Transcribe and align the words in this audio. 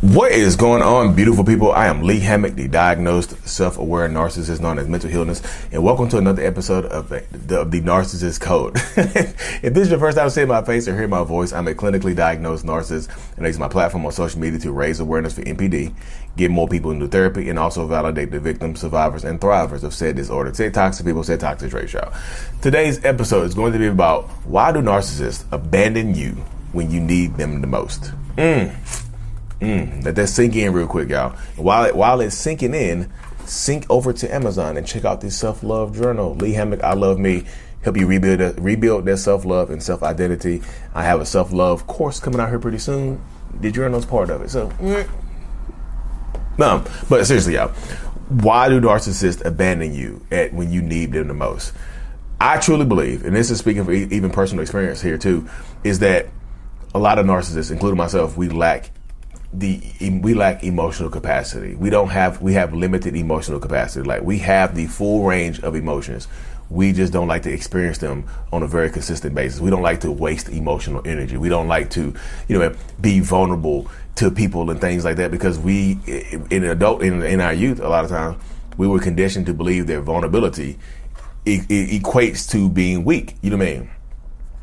What 0.00 0.30
is 0.30 0.54
going 0.54 0.80
on, 0.80 1.16
beautiful 1.16 1.42
people? 1.42 1.72
I 1.72 1.88
am 1.88 2.02
Lee 2.02 2.20
Hammock, 2.20 2.54
the 2.54 2.68
diagnosed 2.68 3.44
self-aware 3.44 4.08
narcissist 4.08 4.60
known 4.60 4.78
as 4.78 4.86
Mental 4.86 5.10
Healness, 5.10 5.42
and 5.72 5.82
welcome 5.82 6.08
to 6.10 6.18
another 6.18 6.40
episode 6.40 6.84
of 6.84 7.08
the, 7.08 7.24
the 7.32 7.80
Narcissist 7.80 8.40
Code. 8.40 8.76
if 8.96 9.74
this 9.74 9.78
is 9.78 9.90
your 9.90 9.98
first 9.98 10.16
time 10.16 10.30
seeing 10.30 10.46
my 10.46 10.62
face 10.62 10.86
or 10.86 10.94
hearing 10.94 11.10
my 11.10 11.24
voice, 11.24 11.52
I'm 11.52 11.66
a 11.66 11.74
clinically 11.74 12.14
diagnosed 12.14 12.64
narcissist, 12.64 13.08
and 13.36 13.44
I 13.44 13.48
use 13.48 13.58
my 13.58 13.66
platform 13.66 14.06
on 14.06 14.12
social 14.12 14.38
media 14.38 14.60
to 14.60 14.70
raise 14.70 15.00
awareness 15.00 15.34
for 15.34 15.42
NPD, 15.42 15.92
get 16.36 16.52
more 16.52 16.68
people 16.68 16.92
into 16.92 17.08
therapy, 17.08 17.48
and 17.48 17.58
also 17.58 17.84
validate 17.84 18.30
the 18.30 18.38
victims, 18.38 18.80
survivors, 18.80 19.24
and 19.24 19.40
thrivers 19.40 19.82
of 19.82 19.92
said 19.92 20.14
disorder. 20.14 20.54
Say 20.54 20.70
toxic 20.70 21.06
people, 21.06 21.24
say 21.24 21.38
toxic 21.38 21.72
y'all. 21.92 22.12
Today's 22.62 23.04
episode 23.04 23.46
is 23.46 23.54
going 23.54 23.72
to 23.72 23.80
be 23.80 23.88
about 23.88 24.28
why 24.46 24.70
do 24.70 24.78
narcissists 24.78 25.44
abandon 25.50 26.14
you 26.14 26.34
when 26.70 26.88
you 26.88 27.00
need 27.00 27.36
them 27.36 27.60
the 27.60 27.66
most? 27.66 28.12
Mm. 28.36 29.06
Mm, 29.60 30.04
let 30.04 30.14
that 30.14 30.28
sink 30.28 30.54
in 30.54 30.72
real 30.72 30.86
quick, 30.86 31.08
y'all. 31.08 31.30
While 31.56 31.84
it, 31.84 31.96
while 31.96 32.20
it's 32.20 32.36
sinking 32.36 32.74
in, 32.74 33.10
sink 33.44 33.86
over 33.90 34.12
to 34.12 34.32
Amazon 34.34 34.76
and 34.76 34.86
check 34.86 35.04
out 35.04 35.20
this 35.20 35.36
self 35.36 35.62
love 35.62 35.96
journal. 35.96 36.34
Lee 36.34 36.52
Hammock, 36.52 36.82
I 36.82 36.94
love 36.94 37.18
me. 37.18 37.44
Help 37.82 37.96
you 37.96 38.06
rebuild 38.06 38.58
rebuild 38.60 39.04
their 39.04 39.16
self 39.16 39.44
love 39.44 39.70
and 39.70 39.82
self 39.82 40.02
identity. 40.02 40.62
I 40.94 41.04
have 41.04 41.20
a 41.20 41.26
self 41.26 41.52
love 41.52 41.86
course 41.86 42.20
coming 42.20 42.40
out 42.40 42.50
here 42.50 42.58
pretty 42.58 42.78
soon. 42.78 43.20
The 43.60 43.72
journal's 43.72 44.06
part 44.06 44.30
of 44.30 44.42
it. 44.42 44.50
So, 44.50 44.68
mm. 44.68 45.08
no, 46.58 46.84
but 47.08 47.26
seriously, 47.26 47.54
y'all, 47.54 47.68
why 48.28 48.68
do 48.68 48.80
narcissists 48.80 49.44
abandon 49.44 49.94
you 49.94 50.24
at 50.30 50.52
when 50.52 50.70
you 50.70 50.82
need 50.82 51.12
them 51.12 51.28
the 51.28 51.34
most? 51.34 51.72
I 52.40 52.58
truly 52.58 52.84
believe, 52.84 53.24
and 53.24 53.34
this 53.34 53.50
is 53.50 53.58
speaking 53.58 53.84
for 53.84 53.92
even 53.92 54.30
personal 54.30 54.62
experience 54.62 55.02
here 55.02 55.18
too, 55.18 55.48
is 55.82 55.98
that 56.00 56.28
a 56.94 56.98
lot 56.98 57.18
of 57.18 57.26
narcissists, 57.26 57.72
including 57.72 57.96
myself, 57.96 58.36
we 58.36 58.48
lack 58.48 58.90
the 59.52 59.80
we 60.22 60.34
lack 60.34 60.62
emotional 60.62 61.08
capacity. 61.10 61.74
We 61.74 61.90
don't 61.90 62.08
have 62.08 62.42
we 62.42 62.52
have 62.54 62.74
limited 62.74 63.16
emotional 63.16 63.60
capacity. 63.60 64.06
Like 64.06 64.22
we 64.22 64.38
have 64.38 64.74
the 64.74 64.86
full 64.86 65.24
range 65.24 65.60
of 65.60 65.74
emotions. 65.74 66.28
We 66.70 66.92
just 66.92 67.14
don't 67.14 67.28
like 67.28 67.42
to 67.44 67.52
experience 67.52 67.96
them 67.96 68.26
on 68.52 68.62
a 68.62 68.66
very 68.66 68.90
consistent 68.90 69.34
basis. 69.34 69.58
We 69.58 69.70
don't 69.70 69.82
like 69.82 70.00
to 70.00 70.12
waste 70.12 70.50
emotional 70.50 71.00
energy. 71.06 71.38
We 71.38 71.48
don't 71.48 71.66
like 71.66 71.88
to, 71.90 72.14
you 72.46 72.58
know, 72.58 72.76
be 73.00 73.20
vulnerable 73.20 73.90
to 74.16 74.30
people 74.30 74.70
and 74.70 74.78
things 74.78 75.04
like 75.04 75.16
that 75.16 75.30
because 75.30 75.58
we 75.58 75.98
in 76.50 76.64
adult 76.64 77.02
in, 77.02 77.22
in 77.22 77.40
our 77.40 77.54
youth 77.54 77.80
a 77.80 77.88
lot 77.88 78.04
of 78.04 78.10
times 78.10 78.36
we 78.76 78.86
were 78.86 78.98
conditioned 78.98 79.46
to 79.46 79.54
believe 79.54 79.86
that 79.86 80.02
vulnerability 80.02 80.78
e- 81.46 81.98
equates 82.00 82.48
to 82.50 82.68
being 82.68 83.04
weak. 83.04 83.36
You 83.42 83.50
know 83.50 83.56
what 83.56 83.68
I 83.68 83.72
mean? 83.72 83.90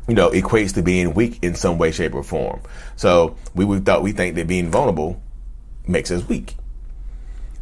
You 0.08 0.14
know, 0.14 0.30
equates 0.30 0.74
to 0.74 0.82
being 0.82 1.14
weak 1.14 1.38
in 1.42 1.54
some 1.54 1.78
way, 1.78 1.90
shape, 1.90 2.14
or 2.14 2.22
form. 2.22 2.60
So 2.96 3.36
we, 3.54 3.64
we 3.64 3.80
thought 3.80 4.02
we 4.02 4.12
think 4.12 4.36
that 4.36 4.46
being 4.46 4.70
vulnerable 4.70 5.20
makes 5.86 6.10
us 6.10 6.26
weak. 6.28 6.56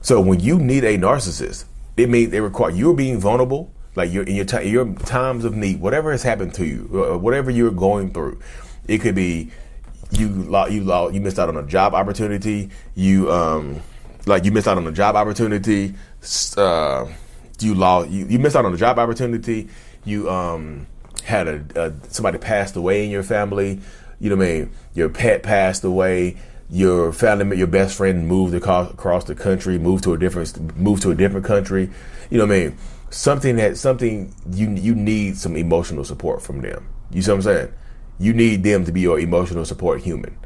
So 0.02 0.20
when 0.20 0.40
you 0.40 0.58
need 0.58 0.84
a 0.84 0.98
narcissist, 0.98 1.64
it 1.96 2.08
means 2.08 2.30
they 2.30 2.40
require 2.40 2.70
you're 2.70 2.94
being 2.94 3.18
vulnerable, 3.18 3.72
like 3.94 4.12
you're 4.12 4.24
in 4.24 4.34
your 4.34 4.44
t- 4.44 4.68
your 4.68 4.92
times 4.94 5.44
of 5.44 5.54
need, 5.54 5.80
whatever 5.80 6.10
has 6.10 6.22
happened 6.22 6.54
to 6.54 6.66
you, 6.66 6.80
whatever 7.20 7.50
you're 7.50 7.70
going 7.70 8.12
through. 8.12 8.40
It 8.86 8.98
could 8.98 9.14
be 9.14 9.50
you 10.10 10.28
you 10.70 11.10
you 11.12 11.20
missed 11.20 11.38
out 11.38 11.48
on 11.48 11.56
a 11.56 11.62
job 11.62 11.94
opportunity. 11.94 12.70
You 12.94 13.30
um 13.32 13.80
like 14.26 14.44
you 14.44 14.52
missed 14.52 14.68
out 14.68 14.76
on 14.76 14.86
a 14.86 14.92
job 14.92 15.16
opportunity. 15.16 15.94
Uh, 16.56 17.06
you 17.60 17.74
lost 17.74 18.10
you, 18.10 18.26
you 18.26 18.38
missed 18.38 18.56
out 18.56 18.64
on 18.64 18.74
a 18.74 18.76
job 18.76 18.98
opportunity. 18.98 19.68
You 20.04 20.28
um 20.30 20.86
had 21.24 21.48
a, 21.48 21.64
a, 21.76 21.92
somebody 22.10 22.38
passed 22.38 22.76
away 22.76 23.04
in 23.04 23.10
your 23.10 23.22
family, 23.22 23.80
you 24.20 24.30
know 24.30 24.36
what 24.36 24.46
I 24.46 24.52
mean? 24.52 24.70
Your 24.94 25.08
pet 25.08 25.42
passed 25.42 25.84
away, 25.84 26.36
your 26.70 27.12
family, 27.12 27.58
your 27.58 27.66
best 27.66 27.96
friend 27.96 28.26
moved 28.26 28.54
across, 28.54 28.90
across 28.90 29.24
the 29.24 29.34
country, 29.34 29.78
moved 29.78 30.04
to 30.04 30.12
a 30.12 30.18
different, 30.18 30.76
moved 30.76 31.02
to 31.02 31.10
a 31.10 31.14
different 31.14 31.46
country, 31.46 31.90
you 32.30 32.38
know 32.38 32.46
what 32.46 32.54
I 32.54 32.58
mean? 32.60 32.78
Something 33.10 33.56
that 33.56 33.76
something 33.76 34.34
you 34.50 34.70
you 34.70 34.94
need 34.94 35.36
some 35.36 35.56
emotional 35.56 36.04
support 36.04 36.42
from 36.42 36.62
them. 36.62 36.88
You 37.12 37.22
see 37.22 37.30
what 37.30 37.36
I'm 37.36 37.42
saying? 37.42 37.72
You 38.18 38.32
need 38.32 38.64
them 38.64 38.84
to 38.86 38.92
be 38.92 39.02
your 39.02 39.20
emotional 39.20 39.64
support 39.64 40.00
human 40.00 40.36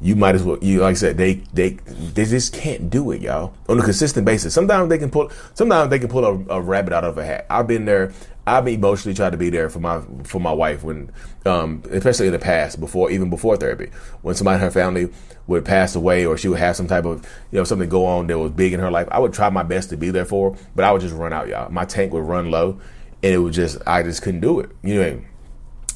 you 0.00 0.14
might 0.14 0.34
as 0.34 0.42
well 0.44 0.58
you 0.62 0.80
like 0.80 0.92
I 0.92 0.94
said 0.94 1.16
they 1.16 1.34
they 1.52 1.70
they 1.70 2.24
just 2.24 2.52
can't 2.54 2.88
do 2.88 3.10
it 3.10 3.20
y'all 3.20 3.54
on 3.68 3.78
a 3.78 3.82
consistent 3.82 4.24
basis 4.24 4.54
sometimes 4.54 4.88
they 4.88 4.98
can 4.98 5.10
pull 5.10 5.30
sometimes 5.54 5.90
they 5.90 5.98
can 5.98 6.08
pull 6.08 6.24
a, 6.24 6.56
a 6.56 6.60
rabbit 6.60 6.92
out 6.92 7.04
of 7.04 7.18
a 7.18 7.24
hat 7.24 7.46
I've 7.50 7.66
been 7.66 7.84
there 7.84 8.12
I've 8.48 8.66
emotionally 8.66 9.14
tried 9.14 9.30
to 9.30 9.36
be 9.36 9.50
there 9.50 9.68
for 9.68 9.80
my 9.80 10.00
for 10.24 10.40
my 10.40 10.52
wife 10.52 10.82
when 10.82 11.10
um, 11.46 11.82
especially 11.90 12.26
in 12.26 12.32
the 12.32 12.38
past 12.38 12.80
before 12.80 13.10
even 13.10 13.30
before 13.30 13.56
therapy 13.56 13.90
when 14.22 14.34
somebody 14.34 14.56
in 14.56 14.60
her 14.60 14.70
family 14.70 15.10
would 15.46 15.64
pass 15.64 15.94
away 15.94 16.26
or 16.26 16.36
she 16.36 16.48
would 16.48 16.58
have 16.58 16.76
some 16.76 16.86
type 16.86 17.04
of 17.04 17.22
you 17.50 17.58
know 17.58 17.64
something 17.64 17.88
go 17.88 18.06
on 18.06 18.26
that 18.26 18.38
was 18.38 18.50
big 18.52 18.72
in 18.72 18.80
her 18.80 18.90
life 18.90 19.08
I 19.10 19.18
would 19.18 19.32
try 19.32 19.48
my 19.50 19.62
best 19.62 19.90
to 19.90 19.96
be 19.96 20.10
there 20.10 20.24
for 20.24 20.52
her 20.52 20.58
but 20.74 20.84
I 20.84 20.92
would 20.92 21.00
just 21.00 21.14
run 21.14 21.32
out 21.32 21.48
y'all 21.48 21.70
my 21.70 21.84
tank 21.84 22.12
would 22.12 22.24
run 22.24 22.50
low 22.50 22.80
and 23.22 23.34
it 23.34 23.38
would 23.38 23.52
just 23.54 23.78
I 23.86 24.02
just 24.02 24.22
couldn't 24.22 24.40
do 24.40 24.60
it 24.60 24.70
you 24.82 25.00
know 25.00 25.22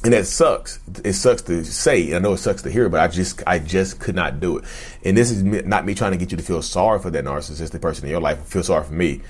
and 0.04 0.12
that 0.14 0.26
sucks. 0.26 0.80
It 1.04 1.12
sucks 1.12 1.42
to 1.42 1.64
say. 1.64 2.14
I 2.14 2.18
know 2.18 2.32
it 2.32 2.38
sucks 2.38 2.62
to 2.62 2.70
hear, 2.70 2.88
but 2.88 2.98
I 2.98 3.06
just, 3.06 3.40
I 3.46 3.60
just 3.60 4.00
could 4.00 4.16
not 4.16 4.40
do 4.40 4.58
it. 4.58 4.64
And 5.04 5.16
this 5.16 5.30
is 5.30 5.44
not 5.44 5.86
me 5.86 5.94
trying 5.94 6.10
to 6.10 6.18
get 6.18 6.32
you 6.32 6.36
to 6.36 6.42
feel 6.42 6.60
sorry 6.60 6.98
for 6.98 7.10
that 7.10 7.24
narcissistic 7.24 7.80
person 7.80 8.06
in 8.06 8.10
your 8.10 8.20
life. 8.20 8.44
Feel 8.44 8.64
sorry 8.64 8.84
for 8.84 8.92
me. 8.94 9.20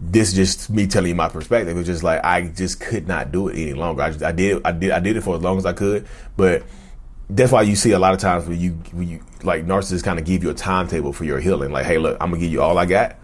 This 0.00 0.28
is 0.28 0.34
just 0.34 0.70
me 0.70 0.86
telling 0.86 1.08
you 1.08 1.14
my 1.14 1.28
perspective. 1.28 1.76
It's 1.76 1.86
just 1.86 2.02
like 2.02 2.24
I 2.24 2.48
just 2.48 2.80
could 2.80 3.08
not 3.08 3.32
do 3.32 3.48
it 3.48 3.54
any 3.54 3.72
longer. 3.72 4.02
I, 4.02 4.10
just, 4.10 4.22
I 4.22 4.32
did, 4.32 4.62
I 4.64 4.72
did, 4.72 4.90
I 4.92 5.00
did 5.00 5.16
it 5.16 5.22
for 5.22 5.36
as 5.36 5.42
long 5.42 5.58
as 5.58 5.66
I 5.66 5.72
could. 5.72 6.06
But 6.36 6.62
that's 7.28 7.52
why 7.52 7.62
you 7.62 7.74
see 7.74 7.92
a 7.92 7.98
lot 7.98 8.14
of 8.14 8.20
times 8.20 8.46
when 8.46 8.60
you, 8.60 8.72
when 8.92 9.08
you 9.08 9.24
like 9.42 9.66
narcissists 9.66 10.04
kind 10.04 10.18
of 10.18 10.24
give 10.24 10.42
you 10.42 10.50
a 10.50 10.54
timetable 10.54 11.12
for 11.12 11.24
your 11.24 11.40
healing. 11.40 11.72
Like, 11.72 11.84
hey, 11.84 11.98
look, 11.98 12.16
I'm 12.20 12.30
gonna 12.30 12.40
give 12.40 12.52
you 12.52 12.62
all 12.62 12.78
I 12.78 12.86
got, 12.86 13.16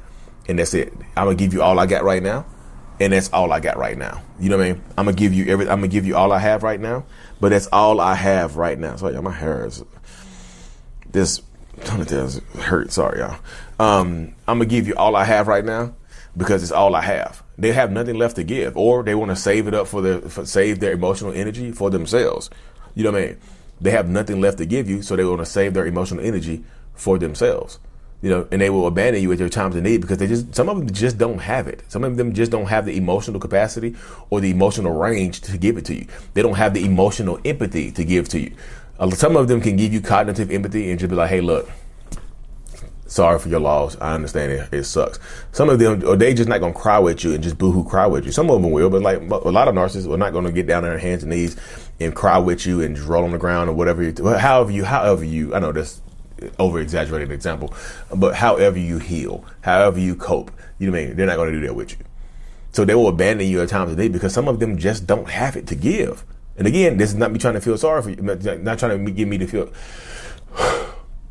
and 0.48 0.58
that's 0.58 0.74
it. 0.74 0.92
I'm 1.16 1.26
gonna 1.26 1.36
give 1.36 1.54
you 1.54 1.62
all 1.62 1.78
I 1.78 1.86
got 1.86 2.02
right 2.02 2.22
now 2.22 2.44
and 3.00 3.12
that's 3.12 3.32
all 3.32 3.52
I 3.52 3.60
got 3.60 3.76
right 3.76 3.96
now. 3.96 4.22
You 4.38 4.48
know 4.48 4.56
what 4.56 4.66
I 4.66 4.72
mean? 4.72 4.82
I'm 4.96 5.04
gonna 5.06 5.16
give 5.16 5.34
you 5.34 5.46
every. 5.46 5.68
I'm 5.68 5.78
gonna 5.78 5.88
give 5.88 6.06
you 6.06 6.16
all 6.16 6.32
I 6.32 6.38
have 6.38 6.62
right 6.62 6.80
now, 6.80 7.04
but 7.40 7.50
that's 7.50 7.66
all 7.68 8.00
I 8.00 8.14
have 8.14 8.56
right 8.56 8.78
now. 8.78 8.96
Sorry, 8.96 9.20
my 9.20 9.32
hair 9.32 9.66
is 9.66 9.82
this. 11.10 11.42
Does 12.06 12.40
hurt. 12.60 12.92
Sorry, 12.92 13.18
y'all. 13.18 13.36
Um, 13.80 14.34
I'm 14.46 14.58
gonna 14.58 14.66
give 14.66 14.86
you 14.86 14.94
all 14.94 15.16
I 15.16 15.24
have 15.24 15.48
right 15.48 15.64
now 15.64 15.94
because 16.36 16.62
it's 16.62 16.72
all 16.72 16.94
I 16.94 17.02
have. 17.02 17.42
They 17.56 17.72
have 17.72 17.92
nothing 17.92 18.16
left 18.16 18.36
to 18.36 18.44
give, 18.44 18.76
or 18.76 19.02
they 19.02 19.14
want 19.14 19.30
to 19.30 19.36
save 19.36 19.68
it 19.68 19.74
up 19.74 19.86
for 19.86 20.02
the 20.02 20.20
for, 20.28 20.44
save 20.44 20.80
their 20.80 20.92
emotional 20.92 21.32
energy 21.32 21.72
for 21.72 21.90
themselves. 21.90 22.50
You 22.94 23.04
know 23.04 23.12
what 23.12 23.22
I 23.22 23.26
mean? 23.26 23.40
They 23.80 23.90
have 23.90 24.08
nothing 24.08 24.40
left 24.40 24.58
to 24.58 24.66
give 24.66 24.88
you, 24.88 25.02
so 25.02 25.16
they 25.16 25.24
want 25.24 25.40
to 25.40 25.46
save 25.46 25.74
their 25.74 25.86
emotional 25.86 26.24
energy 26.24 26.64
for 26.94 27.18
themselves 27.18 27.78
you 28.24 28.30
know, 28.30 28.48
and 28.50 28.62
they 28.62 28.70
will 28.70 28.86
abandon 28.86 29.22
you 29.22 29.30
at 29.32 29.38
your 29.38 29.50
times 29.50 29.76
of 29.76 29.82
need 29.82 30.00
because 30.00 30.16
they 30.16 30.26
just 30.26 30.54
some 30.54 30.70
of 30.70 30.78
them 30.78 30.90
just 30.90 31.18
don't 31.18 31.40
have 31.40 31.68
it. 31.68 31.82
Some 31.88 32.04
of 32.04 32.16
them 32.16 32.32
just 32.32 32.50
don't 32.50 32.64
have 32.64 32.86
the 32.86 32.96
emotional 32.96 33.38
capacity 33.38 33.96
or 34.30 34.40
the 34.40 34.50
emotional 34.50 34.94
range 34.94 35.42
to 35.42 35.58
give 35.58 35.76
it 35.76 35.84
to 35.84 35.94
you. 35.94 36.06
They 36.32 36.40
don't 36.40 36.54
have 36.54 36.72
the 36.72 36.86
emotional 36.86 37.38
empathy 37.44 37.92
to 37.92 38.02
give 38.02 38.30
to 38.30 38.40
you. 38.40 38.54
Some 39.10 39.36
of 39.36 39.48
them 39.48 39.60
can 39.60 39.76
give 39.76 39.92
you 39.92 40.00
cognitive 40.00 40.50
empathy 40.50 40.90
and 40.90 40.98
just 40.98 41.10
be 41.10 41.16
like, 41.16 41.28
"Hey, 41.28 41.42
look, 41.42 41.68
sorry 43.06 43.38
for 43.38 43.48
your 43.48 43.60
loss. 43.60 43.96
I 44.00 44.14
understand 44.14 44.52
it. 44.52 44.68
It 44.72 44.84
sucks." 44.84 45.18
Some 45.52 45.68
of 45.68 45.78
them, 45.78 46.02
or 46.06 46.16
they 46.16 46.34
just 46.34 46.48
not 46.48 46.60
gonna 46.60 46.72
cry 46.72 46.98
with 46.98 47.24
you 47.24 47.34
and 47.34 47.42
just 47.42 47.58
boohoo 47.58 47.84
cry 47.84 48.06
with 48.06 48.24
you. 48.24 48.32
Some 48.32 48.50
of 48.50 48.60
them 48.60 48.70
will, 48.70 48.90
but 48.90 49.02
like 49.02 49.20
a 49.20 49.50
lot 49.50 49.68
of 49.68 49.74
narcissists 49.74 50.12
are 50.12 50.16
not 50.16 50.32
gonna 50.32 50.52
get 50.52 50.66
down 50.66 50.84
on 50.84 50.90
their 50.90 50.98
hands 50.98 51.22
and 51.22 51.30
knees 51.30 51.56
and 52.00 52.14
cry 52.14 52.38
with 52.38 52.66
you 52.66 52.80
and 52.82 52.98
roll 52.98 53.24
on 53.24 53.32
the 53.32 53.38
ground 53.38 53.70
or 53.70 53.72
whatever. 53.72 54.02
You, 54.02 54.14
however 54.24 54.72
you, 54.72 54.84
however 54.84 55.24
you, 55.24 55.54
I 55.54 55.58
know 55.60 55.72
this 55.72 56.00
over 56.58 56.80
exaggerated 56.80 57.30
example, 57.30 57.72
but 58.14 58.34
however 58.34 58.78
you 58.78 58.98
heal, 58.98 59.44
however 59.62 59.98
you 59.98 60.14
cope, 60.14 60.50
you 60.78 60.86
know 60.86 60.92
what 60.92 61.00
I 61.00 61.06
mean? 61.06 61.16
They're 61.16 61.26
not 61.26 61.36
to 61.36 61.50
do 61.50 61.60
that 61.66 61.74
with 61.74 61.92
you. 61.92 61.98
So 62.72 62.84
they 62.84 62.94
will 62.94 63.08
abandon 63.08 63.46
you 63.46 63.62
at 63.62 63.68
times 63.68 63.92
of 63.92 63.96
day 63.96 64.08
because 64.08 64.34
some 64.34 64.48
of 64.48 64.58
them 64.58 64.76
just 64.76 65.06
don't 65.06 65.30
have 65.30 65.56
it 65.56 65.66
to 65.68 65.76
give. 65.76 66.24
And 66.58 66.66
again, 66.66 66.96
this 66.96 67.10
is 67.10 67.16
not 67.16 67.32
me 67.32 67.38
trying 67.38 67.54
to 67.54 67.60
feel 67.60 67.78
sorry 67.78 68.02
for 68.02 68.10
you, 68.10 68.16
not 68.16 68.78
trying 68.78 69.04
to 69.04 69.12
get 69.12 69.28
me 69.28 69.38
to 69.38 69.46
feel. 69.46 69.68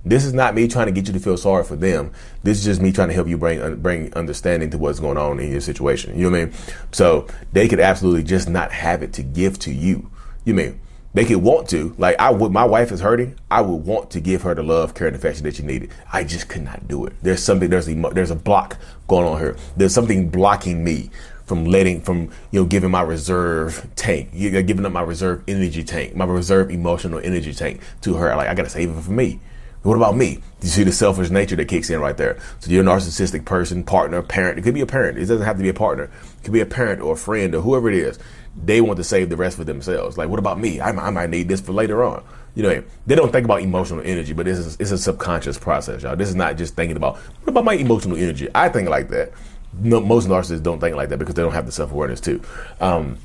This 0.05 0.25
is 0.25 0.33
not 0.33 0.53
me 0.53 0.67
trying 0.67 0.88
to 0.88 0.91
get 0.91 1.07
you 1.07 1.13
to 1.13 1.19
feel 1.19 1.38
sorry 1.38 1.63
for 1.63 1.75
them. 1.77 2.11
This 2.44 2.59
is 2.59 2.65
just 2.65 2.81
me 2.81 2.91
trying 2.91 3.07
to 3.07 3.13
help 3.13 3.27
you 3.27 3.38
bring 3.38 3.77
bring 3.77 4.13
understanding 4.13 4.69
to 4.71 4.77
what's 4.77 5.00
going 5.00 5.17
on 5.17 5.39
in 5.39 5.51
your 5.51 5.61
situation. 5.61 6.17
You 6.17 6.29
know 6.29 6.31
what 6.31 6.41
I 6.41 6.45
mean? 6.45 6.53
So 6.91 7.27
they 7.53 7.67
could 7.67 7.79
absolutely 7.79 8.23
just 8.23 8.50
not 8.50 8.71
have 8.71 9.01
it 9.01 9.13
to 9.13 9.23
give 9.23 9.59
to 9.59 9.73
you. 9.73 10.09
You 10.44 10.53
mean 10.53 10.79
They 11.13 11.25
could 11.25 11.38
want 11.38 11.69
to, 11.69 11.94
like 11.97 12.19
I 12.19 12.31
would. 12.31 12.51
My 12.51 12.65
wife 12.65 12.91
is 12.91 13.00
hurting. 13.00 13.35
I 13.50 13.61
would 13.61 13.85
want 13.85 14.09
to 14.11 14.19
give 14.19 14.41
her 14.41 14.55
the 14.55 14.63
love, 14.63 14.95
care, 14.95 15.07
and 15.07 15.15
affection 15.15 15.44
that 15.44 15.55
she 15.55 15.63
needed. 15.63 15.91
I 16.11 16.23
just 16.23 16.50
could 16.50 16.63
not 16.63 16.88
do 16.88 17.05
it. 17.05 17.13
There's 17.21 17.44
something. 17.44 17.69
There's 17.69 17.88
a 17.88 17.94
there's 17.94 18.31
a 18.31 18.35
block 18.35 18.77
going 19.07 19.27
on 19.27 19.39
here. 19.39 19.55
There's 19.77 19.94
something 19.94 20.29
blocking 20.29 20.83
me 20.83 21.11
from 21.45 21.65
letting 21.65 22.01
from 22.01 22.31
you 22.51 22.61
know 22.61 22.65
giving 22.65 22.91
my 22.91 23.01
reserve 23.01 23.88
tank, 23.95 24.31
giving 24.33 24.85
up 24.85 24.91
my 24.91 25.01
reserve 25.01 25.44
energy 25.47 25.83
tank, 25.83 26.15
my 26.15 26.25
reserve 26.25 26.71
emotional 26.71 27.19
energy 27.19 27.53
tank 27.53 27.81
to 28.01 28.15
her. 28.15 28.35
Like 28.35 28.47
I 28.47 28.55
gotta 28.55 28.69
save 28.69 28.89
it 28.89 29.01
for 29.01 29.11
me. 29.11 29.39
What 29.83 29.97
about 29.97 30.15
me? 30.15 30.39
You 30.62 30.69
see 30.69 30.83
the 30.83 30.94
selfish 30.94 31.30
nature 31.30 31.57
that 31.57 31.65
kicks 31.68 31.89
in 31.89 32.00
right 32.00 32.15
there. 32.15 32.39
So 32.62 32.71
you're 32.71 32.83
a 32.83 32.85
narcissistic 32.85 33.44
person, 33.44 33.83
partner, 33.83 34.21
parent. 34.21 34.57
It 34.57 34.62
could 34.62 34.74
be 34.74 34.81
a 34.81 34.85
parent. 34.85 35.18
It 35.18 35.25
doesn't 35.25 35.45
have 35.45 35.57
to 35.57 35.63
be 35.63 35.69
a 35.69 35.74
partner. 35.74 36.06
It 36.06 36.44
could 36.44 36.53
be 36.53 36.62
a 36.62 36.65
parent 36.65 37.01
or 37.01 37.13
a 37.13 37.18
friend 37.18 37.53
or 37.53 37.62
whoever 37.62 37.89
it 37.89 37.95
is. 37.95 38.18
They 38.56 38.80
want 38.80 38.97
to 38.97 39.03
save 39.03 39.30
the 39.30 39.35
rest 39.35 39.57
for 39.57 39.65
themselves. 39.65 40.18
Like, 40.18 40.30
what 40.30 40.39
about 40.39 40.57
me? 40.57 40.80
I, 40.80 40.89
I 40.89 41.09
might 41.09 41.30
need 41.30 41.50
this 41.50 41.59
for 41.59 41.74
later 41.74 42.01
on. 42.03 42.24
You 42.56 42.63
know, 42.63 42.83
they 43.07 43.15
don't 43.15 43.31
think 43.31 43.44
about 43.44 43.62
emotional 43.62 44.01
energy, 44.06 44.31
but 44.31 44.45
this 44.45 44.59
is 44.59 44.77
it's 44.80 44.91
a 44.91 44.97
subconscious 44.97 45.57
process, 45.57 46.03
y'all. 46.03 46.15
This 46.15 46.29
is 46.29 46.36
not 46.36 46.56
just 46.56 46.75
thinking 46.75 46.95
about 46.95 47.18
what 47.18 47.50
about 47.50 47.65
my 47.65 47.74
emotional 47.74 48.15
energy. 48.15 48.47
I 48.53 48.69
think 48.69 48.89
like 48.89 49.09
that. 49.09 49.31
No, 49.79 50.00
most 50.00 50.27
narcissists 50.27 50.62
don't 50.62 50.79
think 50.79 50.95
like 50.95 51.09
that 51.09 51.18
because 51.18 51.33
they 51.33 51.41
don't 51.41 51.53
have 51.53 51.65
the 51.65 51.71
self 51.71 51.91
awareness 51.91 52.21
too. 52.21 52.41
Um, 52.79 53.18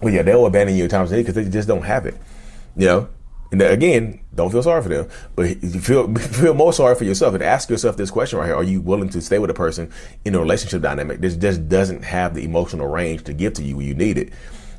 well, 0.00 0.12
yeah, 0.12 0.22
they'll 0.22 0.46
abandon 0.46 0.76
you 0.76 0.84
at 0.84 0.90
times 0.90 1.10
because 1.10 1.34
they 1.34 1.44
just 1.44 1.68
don't 1.68 1.82
have 1.82 2.06
it. 2.06 2.16
You 2.74 2.86
know, 2.86 3.08
and 3.62 3.72
again, 3.72 4.20
don't 4.34 4.50
feel 4.50 4.62
sorry 4.64 4.82
for 4.82 4.88
them, 4.88 5.08
but 5.36 5.56
feel 5.58 6.12
feel 6.16 6.54
more 6.54 6.72
sorry 6.72 6.94
for 6.96 7.04
yourself 7.04 7.34
and 7.34 7.42
ask 7.42 7.70
yourself 7.70 7.96
this 7.96 8.10
question 8.10 8.38
right 8.38 8.46
here: 8.46 8.56
Are 8.56 8.64
you 8.64 8.80
willing 8.80 9.08
to 9.10 9.20
stay 9.20 9.38
with 9.38 9.50
a 9.50 9.54
person 9.54 9.92
in 10.24 10.34
a 10.34 10.40
relationship 10.40 10.82
dynamic 10.82 11.20
that 11.20 11.38
just 11.38 11.68
doesn't 11.68 12.02
have 12.02 12.34
the 12.34 12.44
emotional 12.44 12.88
range 12.88 13.22
to 13.24 13.32
give 13.32 13.54
to 13.54 13.62
you 13.62 13.76
when 13.76 13.86
you 13.86 13.94
need 13.94 14.18
it? 14.18 14.32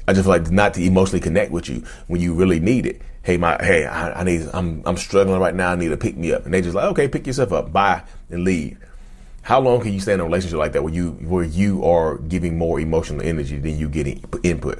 I 0.07 0.13
just 0.13 0.25
feel 0.25 0.33
like 0.33 0.51
not 0.51 0.73
to 0.73 0.83
emotionally 0.83 1.21
connect 1.21 1.51
with 1.51 1.69
you 1.69 1.83
when 2.07 2.19
you 2.19 2.33
really 2.33 2.59
need 2.59 2.85
it. 2.85 3.01
Hey, 3.23 3.37
my 3.37 3.57
hey, 3.61 3.85
I, 3.85 4.19
I 4.19 4.23
need 4.23 4.49
I'm 4.53 4.83
I'm 4.85 4.97
struggling 4.97 5.39
right 5.39 5.55
now. 5.55 5.71
I 5.71 5.75
need 5.75 5.89
to 5.89 5.97
pick 5.97 6.17
me 6.17 6.33
up, 6.33 6.43
and 6.43 6.53
they 6.53 6.61
just 6.61 6.75
like 6.75 6.85
okay, 6.91 7.07
pick 7.07 7.25
yourself 7.25 7.53
up, 7.53 7.71
bye, 7.71 8.03
and 8.29 8.43
leave. 8.43 8.77
How 9.41 9.61
long 9.61 9.79
can 9.79 9.93
you 9.93 9.99
stay 9.99 10.13
in 10.13 10.19
a 10.19 10.23
relationship 10.25 10.59
like 10.59 10.73
that 10.73 10.83
where 10.83 10.93
you 10.93 11.11
where 11.11 11.45
you 11.45 11.85
are 11.85 12.17
giving 12.17 12.57
more 12.57 12.79
emotional 12.79 13.21
energy 13.21 13.57
than 13.57 13.77
you 13.77 13.87
getting 13.87 14.23
input? 14.43 14.79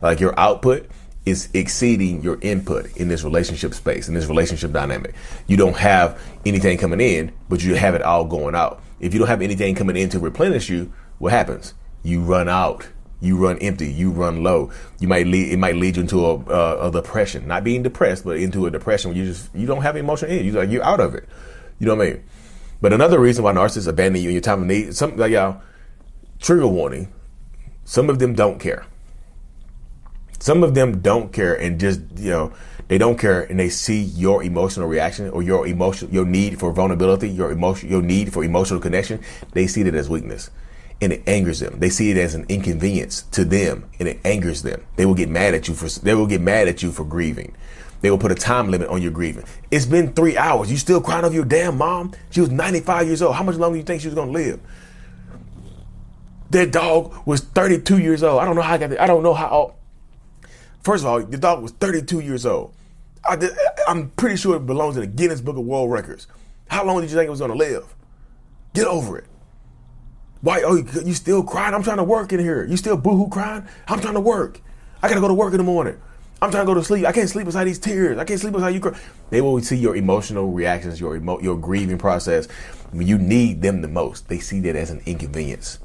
Like 0.00 0.20
your 0.20 0.38
output 0.38 0.88
is 1.26 1.48
exceeding 1.52 2.22
your 2.22 2.38
input 2.40 2.96
in 2.96 3.08
this 3.08 3.22
relationship 3.24 3.74
space, 3.74 4.08
in 4.08 4.14
this 4.14 4.26
relationship 4.26 4.72
dynamic. 4.72 5.14
You 5.46 5.56
don't 5.56 5.76
have 5.76 6.20
anything 6.46 6.78
coming 6.78 7.00
in, 7.00 7.32
but 7.48 7.62
you 7.62 7.74
have 7.74 7.94
it 7.94 8.02
all 8.02 8.24
going 8.24 8.54
out. 8.54 8.82
If 9.00 9.12
you 9.12 9.18
don't 9.18 9.28
have 9.28 9.42
anything 9.42 9.74
coming 9.74 9.96
in 9.96 10.08
to 10.10 10.18
replenish 10.18 10.70
you, 10.70 10.92
what 11.18 11.32
happens? 11.32 11.74
You 12.02 12.22
run 12.22 12.48
out. 12.48 12.88
You 13.20 13.36
run 13.36 13.58
empty. 13.58 13.92
You 13.92 14.10
run 14.10 14.42
low. 14.42 14.70
You 14.98 15.08
might 15.08 15.26
lead. 15.26 15.52
It 15.52 15.58
might 15.58 15.76
lead 15.76 15.96
you 15.96 16.02
into 16.02 16.24
a, 16.24 16.36
a, 16.36 16.88
a 16.88 16.90
depression. 16.90 17.46
Not 17.46 17.64
being 17.64 17.82
depressed, 17.82 18.24
but 18.24 18.38
into 18.38 18.64
a 18.66 18.70
depression 18.70 19.10
where 19.10 19.18
you 19.18 19.26
just 19.26 19.54
you 19.54 19.66
don't 19.66 19.82
have 19.82 19.96
emotional 19.96 20.30
energy. 20.30 20.48
You're 20.48 20.62
like 20.62 20.70
you're 20.70 20.82
out 20.82 21.00
of 21.00 21.14
it. 21.14 21.28
You 21.78 21.86
know 21.86 21.96
what 21.96 22.06
I 22.06 22.10
mean? 22.12 22.24
But 22.80 22.94
another 22.94 23.20
reason 23.20 23.44
why 23.44 23.52
narcissists 23.52 23.86
abandon 23.86 24.22
you 24.22 24.30
in 24.30 24.34
your 24.34 24.42
time 24.42 24.62
of 24.62 24.68
need, 24.68 24.96
some 24.96 25.16
like 25.16 25.32
y'all, 25.32 25.60
trigger 26.40 26.66
warning. 26.66 27.12
Some 27.84 28.08
of 28.08 28.18
them 28.18 28.34
don't 28.34 28.58
care. 28.58 28.86
Some 30.40 30.64
of 30.64 30.74
them 30.74 31.00
don't 31.00 31.32
care 31.32 31.54
and 31.54 31.78
just, 31.78 32.00
you 32.16 32.30
know, 32.30 32.52
they 32.88 32.98
don't 32.98 33.18
care 33.18 33.42
and 33.42 33.60
they 33.60 33.68
see 33.68 34.00
your 34.00 34.42
emotional 34.42 34.88
reaction 34.88 35.28
or 35.28 35.42
your 35.42 35.66
emotion, 35.66 36.10
your 36.10 36.24
need 36.24 36.58
for 36.58 36.72
vulnerability, 36.72 37.28
your 37.28 37.52
emotion, 37.52 37.88
your 37.88 38.02
need 38.02 38.32
for 38.32 38.42
emotional 38.42 38.80
connection. 38.80 39.20
They 39.52 39.66
see 39.66 39.82
it 39.82 39.94
as 39.94 40.08
weakness 40.08 40.50
and 41.00 41.12
it 41.12 41.22
angers 41.28 41.60
them. 41.60 41.78
They 41.78 41.90
see 41.90 42.10
it 42.10 42.16
as 42.16 42.34
an 42.34 42.46
inconvenience 42.48 43.22
to 43.32 43.44
them 43.44 43.88
and 43.98 44.08
it 44.08 44.18
angers 44.24 44.62
them. 44.62 44.82
They 44.96 45.06
will 45.06 45.14
get 45.14 45.28
mad 45.28 45.54
at 45.54 45.68
you 45.68 45.74
for, 45.74 45.88
they 46.00 46.14
will 46.14 46.26
get 46.26 46.40
mad 46.40 46.68
at 46.68 46.82
you 46.82 46.90
for 46.90 47.04
grieving. 47.04 47.54
They 48.00 48.10
will 48.10 48.18
put 48.18 48.32
a 48.32 48.34
time 48.34 48.70
limit 48.70 48.88
on 48.88 49.02
your 49.02 49.10
grieving. 49.10 49.44
It's 49.70 49.84
been 49.84 50.14
three 50.14 50.38
hours. 50.38 50.70
You 50.70 50.78
still 50.78 51.02
crying 51.02 51.24
over 51.26 51.34
your 51.34 51.44
damn 51.44 51.76
mom? 51.76 52.12
She 52.30 52.40
was 52.40 52.50
95 52.50 53.06
years 53.06 53.20
old. 53.20 53.34
How 53.34 53.42
much 53.42 53.56
longer 53.56 53.74
do 53.74 53.80
you 53.80 53.84
think 53.84 54.00
she 54.00 54.08
was 54.08 54.14
going 54.14 54.28
to 54.28 54.32
live? 54.32 54.60
That 56.48 56.72
dog 56.72 57.14
was 57.26 57.42
32 57.42 57.98
years 57.98 58.22
old. 58.22 58.40
I 58.40 58.46
don't 58.46 58.56
know 58.56 58.62
how 58.62 58.74
I 58.74 58.78
got 58.78 58.90
that. 58.90 59.00
I 59.02 59.06
don't 59.06 59.22
know 59.22 59.34
how. 59.34 59.74
First 60.82 61.04
of 61.04 61.10
all, 61.10 61.20
the 61.22 61.36
dog 61.38 61.62
was 61.62 61.72
32 61.72 62.20
years 62.20 62.46
old. 62.46 62.74
I 63.24 63.36
am 63.88 64.10
pretty 64.16 64.36
sure 64.36 64.56
it 64.56 64.66
belongs 64.66 64.96
in 64.96 65.02
the 65.02 65.06
Guinness 65.06 65.40
Book 65.40 65.56
of 65.56 65.64
World 65.64 65.90
Records. 65.90 66.26
How 66.68 66.84
long 66.84 67.00
did 67.00 67.10
you 67.10 67.16
think 67.16 67.26
it 67.26 67.30
was 67.30 67.40
going 67.40 67.50
to 67.50 67.56
live? 67.56 67.94
Get 68.74 68.86
over 68.86 69.18
it. 69.18 69.26
Why? 70.40 70.62
Oh, 70.64 70.76
you 71.04 71.12
still 71.12 71.42
crying? 71.42 71.74
I'm 71.74 71.82
trying 71.82 71.98
to 71.98 72.04
work 72.04 72.32
in 72.32 72.40
here. 72.40 72.64
You 72.64 72.76
still 72.78 72.96
boohoo 72.96 73.28
crying? 73.28 73.66
I'm 73.88 74.00
trying 74.00 74.14
to 74.14 74.20
work. 74.20 74.60
I 75.02 75.08
got 75.08 75.16
to 75.16 75.20
go 75.20 75.28
to 75.28 75.34
work 75.34 75.52
in 75.52 75.58
the 75.58 75.64
morning. 75.64 76.00
I'm 76.40 76.50
trying 76.50 76.64
to 76.64 76.66
go 76.66 76.74
to 76.74 76.82
sleep. 76.82 77.04
I 77.04 77.12
can't 77.12 77.28
sleep 77.28 77.44
beside 77.44 77.64
these 77.64 77.78
tears. 77.78 78.16
I 78.16 78.24
can't 78.24 78.40
sleep 78.40 78.54
beside 78.54 78.70
you 78.70 78.80
cry. 78.80 78.98
They 79.28 79.42
will 79.42 79.60
see 79.60 79.76
your 79.76 79.96
emotional 79.96 80.50
reactions, 80.50 80.98
your 80.98 81.16
emo- 81.16 81.40
your 81.40 81.58
grieving 81.58 81.98
process 81.98 82.48
you 82.92 83.18
need 83.18 83.62
them 83.62 83.82
the 83.82 83.88
most. 83.88 84.28
They 84.28 84.38
see 84.38 84.60
that 84.60 84.76
as 84.76 84.90
an 84.90 85.02
inconvenience 85.06 85.78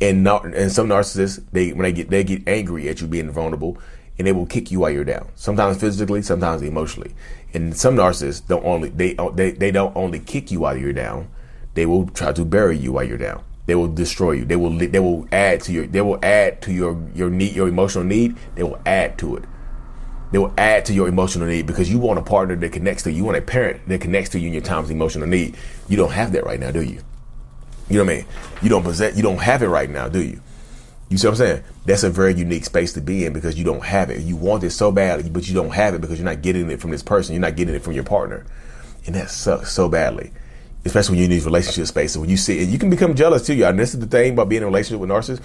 and 0.00 0.24
not, 0.24 0.44
and 0.44 0.72
some 0.72 0.88
narcissists 0.88 1.44
they 1.52 1.72
when 1.72 1.82
they 1.82 1.92
get 1.92 2.10
they 2.10 2.24
get 2.24 2.46
angry 2.48 2.88
at 2.88 3.00
you 3.00 3.06
being 3.06 3.30
vulnerable 3.30 3.78
and 4.18 4.26
they 4.26 4.32
will 4.32 4.46
kick 4.46 4.70
you 4.70 4.80
while 4.80 4.90
you're 4.90 5.04
down 5.04 5.28
sometimes 5.34 5.78
physically 5.78 6.22
sometimes 6.22 6.62
emotionally 6.62 7.14
and 7.54 7.76
some 7.76 7.96
narcissists 7.96 8.46
don't 8.46 8.64
only 8.64 8.88
they 8.90 9.14
they, 9.34 9.50
they 9.52 9.70
don't 9.70 9.94
only 9.96 10.18
kick 10.18 10.50
you 10.50 10.60
while 10.60 10.76
you're 10.76 10.92
down 10.92 11.28
they 11.74 11.86
will 11.86 12.06
try 12.08 12.32
to 12.32 12.44
bury 12.44 12.76
you 12.76 12.92
while 12.92 13.04
you're 13.04 13.18
down 13.18 13.42
they 13.66 13.74
will 13.74 13.88
destroy 13.88 14.32
you 14.32 14.44
they 14.44 14.56
will 14.56 14.70
they 14.70 14.98
will 14.98 15.26
add 15.32 15.60
to 15.60 15.72
your 15.72 15.86
they 15.86 16.00
will 16.00 16.18
add 16.24 16.60
to 16.62 16.72
your 16.72 17.00
your 17.14 17.30
need 17.30 17.54
your 17.54 17.68
emotional 17.68 18.04
need 18.04 18.36
they 18.54 18.62
will 18.62 18.80
add 18.86 19.16
to 19.18 19.36
it 19.36 19.44
they 20.32 20.38
will 20.38 20.54
add 20.56 20.84
to 20.86 20.94
your 20.94 21.08
emotional 21.08 21.48
need 21.48 21.66
because 21.66 21.90
you 21.90 21.98
want 21.98 22.18
a 22.18 22.22
partner 22.22 22.54
that 22.54 22.72
connects 22.72 23.02
to 23.02 23.10
you. 23.10 23.18
You 23.18 23.24
want 23.24 23.38
a 23.38 23.42
parent 23.42 23.86
that 23.88 24.00
connects 24.00 24.30
to 24.30 24.38
you 24.38 24.46
in 24.46 24.52
your 24.52 24.62
times 24.62 24.90
emotional 24.90 25.26
need. 25.26 25.56
You 25.88 25.96
don't 25.96 26.12
have 26.12 26.32
that 26.32 26.44
right 26.44 26.60
now, 26.60 26.70
do 26.70 26.82
you? 26.82 27.02
You 27.90 27.98
know 27.98 28.04
what 28.04 28.12
I 28.12 28.16
mean? 28.18 28.26
You 28.62 28.68
don't 28.68 28.84
possess, 28.84 29.16
you 29.16 29.22
don't 29.22 29.38
have 29.38 29.62
it 29.62 29.68
right 29.68 29.90
now, 29.90 30.08
do 30.08 30.22
you? 30.22 30.40
You 31.08 31.18
see 31.18 31.26
what 31.26 31.32
I'm 31.32 31.38
saying? 31.38 31.64
That's 31.86 32.04
a 32.04 32.10
very 32.10 32.34
unique 32.34 32.64
space 32.64 32.92
to 32.92 33.00
be 33.00 33.24
in 33.24 33.32
because 33.32 33.58
you 33.58 33.64
don't 33.64 33.84
have 33.84 34.10
it. 34.10 34.20
You 34.20 34.36
want 34.36 34.62
it 34.62 34.70
so 34.70 34.92
badly, 34.92 35.28
but 35.28 35.48
you 35.48 35.54
don't 35.54 35.70
have 35.70 35.92
it 35.94 36.00
because 36.00 36.18
you're 36.20 36.24
not 36.24 36.40
getting 36.40 36.70
it 36.70 36.80
from 36.80 36.92
this 36.92 37.02
person. 37.02 37.34
You're 37.34 37.40
not 37.40 37.56
getting 37.56 37.74
it 37.74 37.82
from 37.82 37.94
your 37.94 38.04
partner. 38.04 38.46
And 39.06 39.16
that 39.16 39.28
sucks 39.28 39.72
so 39.72 39.88
badly. 39.88 40.30
Especially 40.84 41.14
when 41.14 41.18
you're 41.18 41.24
in 41.24 41.30
these 41.30 41.44
relationship 41.44 41.88
spaces. 41.88 42.16
When 42.16 42.30
you 42.30 42.36
see 42.36 42.60
it, 42.60 42.68
you 42.68 42.78
can 42.78 42.90
become 42.90 43.16
jealous 43.16 43.44
too. 43.44 43.64
And 43.64 43.76
this 43.76 43.92
is 43.92 43.98
the 43.98 44.06
thing 44.06 44.34
about 44.34 44.48
being 44.48 44.62
in 44.62 44.64
a 44.64 44.66
relationship 44.66 45.00
with 45.00 45.10
narcissists. 45.10 45.42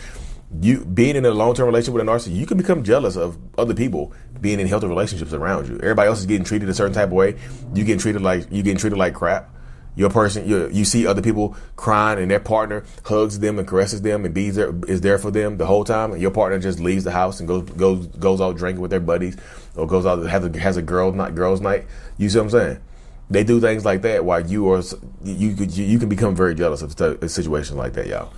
You 0.61 0.85
being 0.85 1.15
in 1.15 1.25
a 1.25 1.31
long 1.31 1.55
term 1.55 1.65
relationship 1.65 1.95
with 1.95 2.07
a 2.07 2.11
narcissist, 2.11 2.35
you 2.35 2.45
can 2.45 2.57
become 2.57 2.83
jealous 2.83 3.17
of 3.17 3.35
other 3.57 3.73
people 3.73 4.13
being 4.39 4.59
in 4.59 4.67
healthy 4.67 4.85
relationships 4.85 5.33
around 5.33 5.67
you. 5.67 5.77
Everybody 5.77 6.07
else 6.07 6.19
is 6.19 6.27
getting 6.27 6.45
treated 6.45 6.69
a 6.69 6.75
certain 6.75 6.93
type 6.93 7.07
of 7.07 7.13
way. 7.13 7.37
You 7.73 7.83
getting 7.83 7.99
treated 7.99 8.21
like 8.21 8.45
you 8.51 8.61
getting 8.61 8.77
treated 8.77 8.99
like 8.99 9.15
crap 9.15 9.49
your 9.95 10.09
person, 10.09 10.47
you, 10.47 10.69
you 10.69 10.85
see 10.85 11.07
other 11.07 11.21
people 11.21 11.55
crying 11.75 12.19
and 12.19 12.29
their 12.29 12.39
partner 12.39 12.83
hugs 13.05 13.39
them 13.39 13.57
and 13.57 13.67
caresses 13.67 14.01
them 14.01 14.25
and 14.25 14.33
be 14.33 14.49
there, 14.49 14.73
is 14.87 15.01
there 15.01 15.17
for 15.17 15.31
them 15.31 15.57
the 15.57 15.65
whole 15.65 15.83
time. 15.83 16.11
And 16.11 16.21
your 16.21 16.31
partner 16.31 16.59
just 16.59 16.79
leaves 16.79 17.03
the 17.03 17.11
house 17.11 17.39
and 17.39 17.47
goes, 17.47 17.63
goes, 17.63 18.07
goes 18.07 18.41
out 18.41 18.57
drinking 18.57 18.81
with 18.81 18.91
their 18.91 18.99
buddies 18.99 19.37
or 19.75 19.87
goes 19.87 20.05
out, 20.05 20.19
has 20.27 20.45
a, 20.45 20.59
has 20.59 20.77
a 20.77 20.81
girls 20.81 21.15
night, 21.15 21.35
girls 21.35 21.61
night. 21.61 21.85
You 22.17 22.29
see 22.29 22.37
what 22.37 22.45
I'm 22.45 22.49
saying? 22.49 22.81
They 23.29 23.43
do 23.43 23.59
things 23.59 23.85
like 23.85 24.01
that 24.03 24.25
while 24.25 24.45
you 24.45 24.69
are, 24.71 24.83
you 25.23 25.55
could, 25.55 25.75
you, 25.75 25.85
you 25.85 25.97
can 25.97 26.09
become 26.09 26.35
very 26.35 26.53
jealous 26.53 26.81
of 26.81 26.99
a 26.99 27.29
situation 27.29 27.77
like 27.77 27.93
that, 27.93 28.07
y'all. 28.07 28.31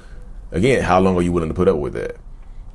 Again, 0.52 0.82
how 0.84 1.00
long 1.00 1.18
are 1.18 1.22
you 1.22 1.32
willing 1.32 1.50
to 1.50 1.56
put 1.56 1.68
up 1.68 1.78
with 1.78 1.94
that? 1.94 2.16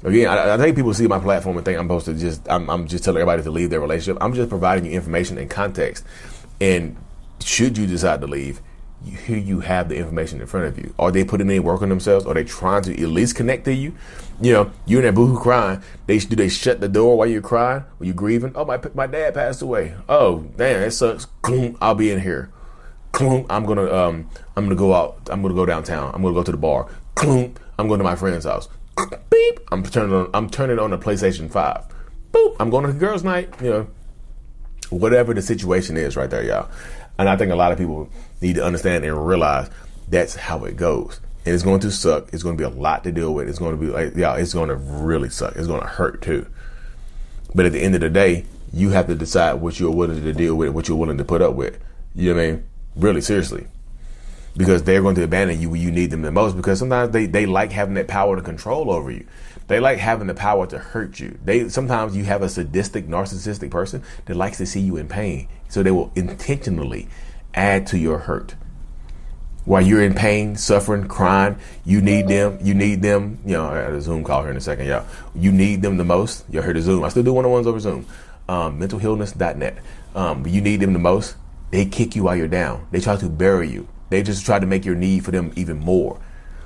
Again, 0.05 0.29
I, 0.29 0.55
I, 0.55 0.59
think 0.59 0.77
people 0.77 0.93
see 0.93 1.07
my 1.07 1.21
platform 1.21 1.57
and 1.57 1.65
think 1.65 1.79
I'm 1.79 1.87
supposed 1.87 2.07
to 2.07 2.15
just, 2.15 2.47
I'm, 2.51 2.69
I'm 2.69 2.89
just 2.89 3.05
telling 3.05 3.21
everybody 3.21 3.45
to 3.45 3.51
leave 3.51 3.71
their 3.71 3.81
relationship. 3.81 4.19
I'm 4.21 4.35
just 4.35 4.49
providing 4.49 4.85
you 4.85 4.91
information 4.93 5.39
and 5.39 5.49
context. 5.49 6.05
And 6.61 6.97
should 7.41 7.79
you 7.79 7.87
decide 7.87 8.21
to 8.21 8.27
leave, 8.27 8.61
you, 9.05 9.17
here 9.17 9.39
you 9.39 9.61
have 9.61 9.89
the 9.89 9.97
information 9.97 10.41
in 10.41 10.47
front 10.47 10.67
of 10.67 10.79
you. 10.79 10.95
Are 10.99 11.11
they 11.11 11.25
putting 11.25 11.51
in 11.51 11.63
work 11.63 11.83
on 11.83 11.89
themselves? 11.89 12.27
Are 12.27 12.35
they 12.35 12.45
trying 12.45 12.83
to 12.83 12.93
at 12.93 13.09
least 13.09 13.37
connect 13.37 13.65
to 13.67 13.75
you? 13.75 13.95
You 14.41 14.53
know, 14.53 14.71
you 14.87 14.99
and 14.99 15.07
that 15.07 15.15
boohoo 15.15 15.39
crying. 15.39 15.83
They 16.07 16.19
do 16.19 16.37
they 16.37 16.49
shut 16.49 16.81
the 16.81 16.89
door 16.89 17.17
while 17.17 17.27
you're 17.29 17.43
crying? 17.43 17.85
While 17.99 18.07
you 18.07 18.15
grieving? 18.15 18.53
Oh, 18.55 18.65
my 18.65 18.81
my 18.95 19.07
dad 19.07 19.35
passed 19.35 19.63
away. 19.63 19.95
Oh, 20.09 20.41
damn, 20.57 20.83
it 20.83 20.91
sucks. 20.93 21.27
I'll 21.81 21.95
be 21.95 22.11
in 22.11 22.21
here. 22.21 22.51
I'm 23.21 23.67
gonna 23.67 23.93
um 23.93 24.29
I'm 24.57 24.65
gonna 24.65 24.75
go 24.75 24.95
out. 24.95 25.29
I'm 25.31 25.43
gonna 25.43 25.55
go 25.55 25.67
downtown. 25.67 26.13
I'm 26.15 26.23
gonna 26.23 26.35
go 26.35 26.43
to 26.43 26.51
the 26.51 26.57
bar. 26.57 26.89
I'm 27.79 27.89
going 27.89 27.99
to 27.99 28.05
my 28.05 28.17
friend's 28.17 28.45
house. 28.45 28.69
Beep. 29.31 29.61
I'm 29.71 29.83
turning 29.83 30.15
on. 30.15 30.31
I'm 30.35 30.49
turning 30.51 30.79
on 30.79 30.91
the 30.91 30.99
PlayStation 30.99 31.51
Five. 31.51 31.85
boop, 32.33 32.57
I'm 32.61 32.71
going 32.71 32.87
to 32.87 32.93
girls' 32.93 33.25
night. 33.25 33.53
You 33.63 33.71
know, 33.71 33.87
whatever 34.93 35.35
the 35.35 35.43
situation 35.43 35.97
is, 35.97 36.17
right 36.17 36.31
there, 36.31 36.45
y'all. 36.45 36.71
And 37.19 37.29
I 37.29 37.37
think 37.37 37.53
a 37.53 37.57
lot 37.57 37.73
of 37.73 37.79
people 37.79 38.09
need 38.41 38.57
to 38.57 38.65
understand 38.65 39.05
and 39.05 39.27
realize 39.27 39.71
that's 40.09 40.35
how 40.35 40.65
it 40.65 40.77
goes. 40.77 41.21
And 41.45 41.55
it's 41.55 41.65
going 41.65 41.81
to 41.81 41.91
suck. 41.91 42.33
It's 42.33 42.43
going 42.43 42.57
to 42.57 42.61
be 42.61 42.65
a 42.65 42.81
lot 42.81 43.05
to 43.05 43.13
deal 43.13 43.35
with. 43.35 43.49
It's 43.49 43.59
going 43.59 43.79
to 43.79 43.85
be 43.85 43.91
like, 43.91 44.15
y'all, 44.15 44.37
it's 44.37 44.55
going 44.55 44.69
to 44.69 44.77
really 44.77 45.29
suck. 45.29 45.57
It's 45.57 45.67
going 45.67 45.81
to 45.81 45.87
hurt 45.87 46.23
too. 46.23 46.47
But 47.55 47.67
at 47.67 47.73
the 47.73 47.81
end 47.81 47.95
of 47.95 48.01
the 48.01 48.11
day, 48.11 48.45
you 48.73 48.91
have 48.91 49.07
to 49.09 49.15
decide 49.15 49.55
what 49.55 49.79
you're 49.79 49.91
willing 49.91 50.23
to 50.23 50.33
deal 50.33 50.55
with, 50.55 50.71
what 50.71 50.89
you're 50.89 50.97
willing 50.97 51.19
to 51.19 51.25
put 51.25 51.43
up 51.43 51.55
with. 51.55 51.79
You 52.15 52.31
know 52.31 52.37
what 52.37 52.43
I 52.43 52.51
mean? 52.53 52.65
Really, 52.97 53.21
seriously. 53.21 53.67
Because 54.57 54.83
they're 54.83 55.01
going 55.01 55.15
to 55.15 55.23
abandon 55.23 55.61
you 55.61 55.71
when 55.71 55.81
you 55.81 55.91
need 55.91 56.11
them 56.11 56.23
the 56.23 56.31
most 56.31 56.57
because 56.57 56.79
sometimes 56.79 57.13
they, 57.13 57.25
they 57.27 57.47
like 57.47 57.73
having 57.73 57.95
that 57.95 58.07
power 58.07 58.37
to 58.37 58.43
control 58.43 58.91
over 58.91 59.11
you. 59.11 59.27
They 59.69 59.81
like 59.81 59.99
having 59.99 60.27
the 60.27 60.35
power 60.35 60.67
to 60.67 60.79
hurt 60.79 61.21
you. 61.21 61.39
They 61.45 61.69
sometimes 61.71 62.17
you 62.17 62.25
have 62.25 62.43
a 62.43 62.49
sadistic, 62.49 63.07
narcissistic 63.07 63.71
person 63.71 64.03
that 64.27 64.37
likes 64.37 64.59
to 64.59 64.67
see 64.67 64.81
you 64.81 64.99
in 64.99 65.09
pain. 65.09 65.49
So 65.69 65.83
they 65.83 65.91
will 65.91 66.13
intentionally 66.15 67.09
add 67.55 67.87
to 67.89 67.99
your 67.99 68.19
hurt. 68.19 68.55
While 69.65 69.83
you're 69.83 70.03
in 70.03 70.15
pain, 70.15 70.57
suffering, 70.57 71.07
crying, 71.07 71.57
you 71.85 72.01
need 72.01 72.27
them. 72.27 72.59
You 72.61 72.75
need 72.75 73.01
them. 73.01 73.39
You 73.47 73.53
know, 73.53 73.69
I 73.69 73.83
got 73.83 73.93
a 73.93 74.01
Zoom 74.03 74.25
call 74.25 74.43
here 74.43 74.51
in 74.51 74.57
a 74.57 74.61
second, 74.61 74.87
y'all. 74.87 75.07
You 75.35 75.53
need 75.53 75.83
them 75.83 75.97
the 75.97 76.05
most. 76.05 76.45
You 76.51 76.61
heard 76.63 76.75
the 76.75 76.83
Zoom. 76.83 77.05
I 77.05 77.09
still 77.11 77.23
do 77.23 77.33
one 77.33 77.45
on 77.45 77.53
ones 77.53 77.67
over 77.69 77.79
Zoom. 77.79 78.07
Um, 78.49 78.81
mentalhealness.net. 78.81 79.79
Um, 80.17 80.47
you 80.47 80.61
need 80.61 80.81
them 80.81 80.93
the 80.93 80.99
most. 80.99 81.37
They 81.71 81.87
kick 81.87 82.17
you 82.17 82.25
while 82.25 82.35
you're 82.35 82.49
down. 82.49 82.89
They 82.91 83.01
try 83.01 83.17
to 83.17 83.29
bury 83.29 83.71
you. 83.71 83.87
They 84.13 84.23
just 84.23 84.45
try 84.45 84.59
to 84.59 84.67
make 84.67 84.85
your 84.85 84.95
need 84.95 85.25
for 85.25 85.31
them 85.31 85.53
even 85.57 85.79
more. 85.79 86.21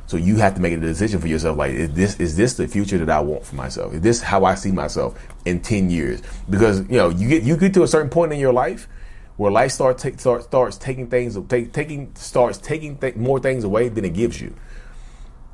So 0.07 0.17
you 0.17 0.37
have 0.37 0.55
to 0.57 0.61
make 0.61 0.73
a 0.73 0.79
decision 0.79 1.21
for 1.21 1.29
yourself. 1.29 1.57
Like, 1.57 1.73
is 1.73 1.93
this 1.93 2.19
is 2.21 2.37
this 2.37 2.55
the 2.55 2.67
future 2.67 2.99
that 2.99 3.09
I 3.09 3.21
want 3.21 3.45
for 3.45 3.55
myself? 3.55 3.95
Is 3.95 4.01
this 4.01 4.21
how 4.21 4.45
I 4.45 4.57
see 4.57 4.73
myself 4.73 5.17
in 5.45 5.61
ten 5.61 5.89
years? 5.89 6.23
Because 6.51 6.81
you 6.81 6.97
know, 6.97 7.09
you 7.09 7.29
get 7.29 7.43
you 7.45 7.57
get 7.57 7.73
to 7.75 7.85
a 7.85 7.89
certain 7.89 8.11
point 8.11 8.33
in 8.33 8.41
your 8.41 8.53
life 8.53 8.89
where 9.37 9.53
life 9.53 9.71
starts 9.71 10.05
start, 10.19 10.45
starts 10.45 10.77
taking 10.77 11.09
things 11.09 11.39
take, 11.49 11.73
taking 11.73 12.11
starts 12.15 12.59
taking 12.59 12.97
th- 12.99 13.17
more 13.17 13.39
things 13.39 13.65
away 13.65 13.89
than 13.89 14.05
it 14.05 14.15
gives 14.15 14.41
you. 14.41 14.55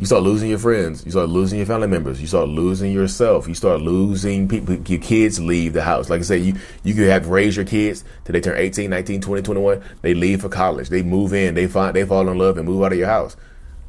You 0.03 0.07
start 0.07 0.25
losing 0.25 0.51
your 0.51 0.59
friends. 0.59 1.05
You 1.05 1.13
start 1.13 1.29
losing 1.29 1.61
your 1.61 1.67
family 1.67 1.87
members. 1.87 2.21
You 2.21 2.27
start 2.27 2.49
losing 2.49 2.91
yourself. 2.91 3.47
You 3.47 3.55
start 3.55 3.83
losing 3.83 4.49
people. 4.49 4.75
Your 4.75 5.01
kids 5.01 5.39
leave 5.39 5.75
the 5.75 5.83
house. 5.83 6.11
Like 6.11 6.19
I 6.19 6.25
say, 6.25 6.39
you, 6.39 6.57
you 6.83 6.93
could 6.93 7.07
have 7.07 7.29
raised 7.29 7.55
your 7.55 7.65
kids 7.65 8.03
till 8.25 8.33
they 8.33 8.41
turn 8.41 8.59
18, 8.59 8.91
19, 8.91 9.21
20, 9.21 9.43
21. 9.43 9.81
They 10.01 10.15
leave 10.15 10.41
for 10.41 10.49
college. 10.49 10.89
They 10.89 11.05
move 11.05 11.33
in. 11.33 11.55
They 11.55 11.69
find, 11.69 11.95
they 11.95 12.05
fall 12.05 12.29
in 12.29 12.37
love 12.37 12.59
and 12.59 12.67
move 12.67 12.83
out 12.83 12.91
of 12.91 12.99
your 12.99 13.07
house. 13.07 13.37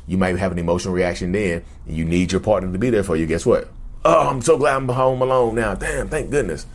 You 0.06 0.20
might 0.20 0.38
have 0.38 0.52
an 0.52 0.60
emotional 0.60 0.94
reaction 0.94 1.32
then. 1.32 1.66
And 1.88 1.98
you 1.98 2.06
need 2.06 2.32
your 2.32 2.42
partner 2.42 2.72
to 2.72 2.78
be 2.78 2.92
there 2.92 3.04
for 3.04 3.16
you. 3.16 3.26
Guess 3.26 3.48
what? 3.48 3.70
Oh, 4.06 4.30
I'm 4.30 4.44
so 4.44 4.56
glad 4.56 4.76
I'm 4.76 4.90
home 4.90 5.24
alone 5.24 5.56
now. 5.56 5.74
Damn, 5.74 6.10
thank 6.10 6.30
goodness. 6.30 6.68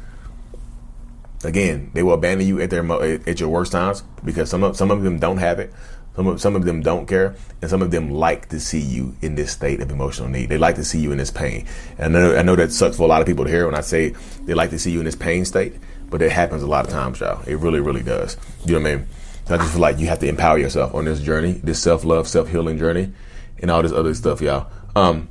Again, 1.44 1.92
they 1.94 2.02
will 2.02 2.14
abandon 2.14 2.48
you 2.48 2.60
at 2.60 2.70
their 2.70 2.82
at 3.28 3.38
your 3.38 3.50
worst 3.50 3.70
times 3.70 4.02
because 4.24 4.50
some 4.50 4.64
of 4.64 4.76
some 4.76 4.90
of 4.90 5.04
them 5.04 5.20
don't 5.20 5.38
have 5.38 5.60
it. 5.60 5.72
Some 6.18 6.26
of, 6.26 6.40
some 6.40 6.56
of 6.56 6.64
them 6.64 6.80
don't 6.80 7.06
care, 7.06 7.36
and 7.62 7.70
some 7.70 7.80
of 7.80 7.92
them 7.92 8.10
like 8.10 8.48
to 8.48 8.58
see 8.58 8.80
you 8.80 9.14
in 9.22 9.36
this 9.36 9.52
state 9.52 9.80
of 9.80 9.88
emotional 9.88 10.28
need. 10.28 10.48
They 10.48 10.58
like 10.58 10.74
to 10.74 10.84
see 10.84 10.98
you 10.98 11.12
in 11.12 11.18
this 11.18 11.30
pain. 11.30 11.64
And 11.96 12.16
I 12.16 12.20
know, 12.20 12.36
I 12.36 12.42
know 12.42 12.56
that 12.56 12.72
sucks 12.72 12.96
for 12.96 13.04
a 13.04 13.06
lot 13.06 13.20
of 13.20 13.26
people 13.28 13.44
to 13.44 13.50
hear 13.52 13.66
when 13.66 13.76
I 13.76 13.82
say 13.82 14.16
they 14.44 14.52
like 14.52 14.70
to 14.70 14.80
see 14.80 14.90
you 14.90 14.98
in 14.98 15.04
this 15.04 15.14
pain 15.14 15.44
state, 15.44 15.76
but 16.10 16.20
it 16.20 16.32
happens 16.32 16.64
a 16.64 16.66
lot 16.66 16.84
of 16.84 16.90
times, 16.90 17.20
y'all. 17.20 17.40
It 17.46 17.58
really, 17.58 17.78
really 17.78 18.02
does. 18.02 18.36
You 18.64 18.72
know 18.72 18.80
what 18.80 18.90
I 18.90 18.96
mean? 18.96 19.06
So 19.44 19.54
I 19.54 19.58
just 19.58 19.70
feel 19.70 19.80
like 19.80 20.00
you 20.00 20.08
have 20.08 20.18
to 20.18 20.26
empower 20.26 20.58
yourself 20.58 20.92
on 20.92 21.04
this 21.04 21.20
journey, 21.20 21.52
this 21.52 21.80
self 21.80 22.04
love, 22.04 22.26
self 22.26 22.48
healing 22.48 22.78
journey, 22.78 23.12
and 23.60 23.70
all 23.70 23.80
this 23.80 23.92
other 23.92 24.12
stuff, 24.12 24.40
y'all. 24.40 24.66
Um, 24.96 25.28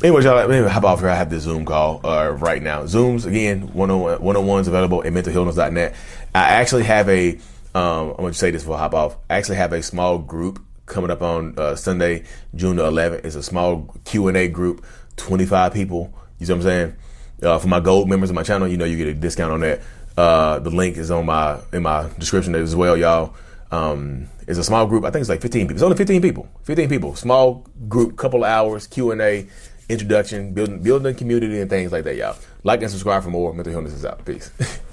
Anyway, 0.00 0.22
y'all, 0.22 0.46
maybe 0.46 0.68
how 0.68 0.78
about 0.78 0.98
if 0.98 1.04
I 1.04 1.14
have 1.14 1.28
this 1.28 1.42
Zoom 1.42 1.64
call 1.64 2.00
uh, 2.06 2.28
right 2.30 2.62
now? 2.62 2.84
Zooms, 2.84 3.26
again, 3.26 3.72
one 3.72 3.90
on 3.90 4.46
ones 4.46 4.68
available 4.68 5.02
at 5.04 5.12
mentalhealness.net. 5.12 5.92
I 6.36 6.40
actually 6.40 6.84
have 6.84 7.08
a, 7.08 7.36
um, 7.78 8.10
I'm 8.10 8.16
going 8.16 8.32
to 8.32 8.38
say 8.38 8.50
this 8.50 8.62
before 8.62 8.76
I 8.76 8.80
hop 8.80 8.94
off. 8.94 9.16
I 9.30 9.36
actually 9.36 9.56
have 9.56 9.72
a 9.72 9.82
small 9.82 10.18
group 10.18 10.60
coming 10.86 11.10
up 11.10 11.22
on 11.22 11.56
uh, 11.56 11.76
Sunday, 11.76 12.24
June 12.54 12.76
the 12.76 12.90
11th. 12.90 13.24
It's 13.24 13.36
a 13.36 13.42
small 13.42 13.94
Q&A 14.04 14.48
group, 14.48 14.84
25 15.16 15.72
people. 15.74 16.12
You 16.40 16.46
see 16.46 16.52
what 16.52 16.56
I'm 16.56 16.62
saying? 16.62 16.96
Uh, 17.40 17.58
for 17.60 17.68
my 17.68 17.78
gold 17.78 18.08
members 18.08 18.30
of 18.30 18.36
my 18.36 18.42
channel, 18.42 18.66
you 18.66 18.76
know, 18.76 18.84
you 18.84 18.96
get 18.96 19.06
a 19.06 19.14
discount 19.14 19.52
on 19.52 19.60
that. 19.60 19.80
Uh, 20.16 20.58
the 20.58 20.70
link 20.70 20.96
is 20.96 21.12
on 21.12 21.26
my, 21.26 21.60
in 21.72 21.84
my 21.84 22.10
description 22.18 22.56
as 22.56 22.74
well, 22.74 22.96
y'all. 22.96 23.36
Um, 23.70 24.26
it's 24.48 24.58
a 24.58 24.64
small 24.64 24.86
group. 24.86 25.04
I 25.04 25.10
think 25.10 25.20
it's 25.20 25.28
like 25.28 25.40
15 25.40 25.68
people. 25.68 25.76
It's 25.76 25.82
only 25.84 25.96
15 25.96 26.20
people. 26.20 26.48
15 26.64 26.88
people. 26.88 27.14
Small 27.14 27.64
group, 27.88 28.16
couple 28.16 28.42
hours, 28.42 28.88
Q&A 28.88 29.46
introduction, 29.88 30.52
building 30.52 30.82
building 30.82 31.14
community 31.14 31.60
and 31.60 31.70
things 31.70 31.92
like 31.92 32.04
that, 32.04 32.16
y'all. 32.16 32.36
Like 32.64 32.82
and 32.82 32.90
subscribe 32.90 33.22
for 33.22 33.30
more. 33.30 33.54
Mental 33.54 33.72
Healness 33.72 33.92
is 33.92 34.04
out. 34.04 34.24
Peace. 34.24 34.50